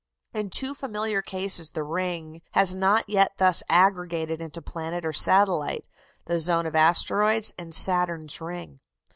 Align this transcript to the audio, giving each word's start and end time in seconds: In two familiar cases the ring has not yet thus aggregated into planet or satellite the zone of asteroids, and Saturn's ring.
In 0.33 0.49
two 0.49 0.73
familiar 0.73 1.21
cases 1.21 1.69
the 1.73 1.83
ring 1.83 2.41
has 2.53 2.73
not 2.73 3.07
yet 3.07 3.33
thus 3.37 3.61
aggregated 3.69 4.41
into 4.41 4.59
planet 4.59 5.05
or 5.05 5.13
satellite 5.13 5.85
the 6.25 6.39
zone 6.39 6.65
of 6.65 6.75
asteroids, 6.75 7.53
and 7.55 7.71
Saturn's 7.75 8.41
ring. 8.41 8.79